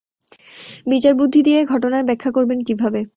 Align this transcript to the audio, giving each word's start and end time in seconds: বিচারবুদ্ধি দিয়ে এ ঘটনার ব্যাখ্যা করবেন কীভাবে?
বিচারবুদ্ধি 0.87 1.39
দিয়ে 1.43 1.59
এ 1.61 1.69
ঘটনার 1.73 2.03
ব্যাখ্যা 2.05 2.31
করবেন 2.31 2.59
কীভাবে? 2.67 3.01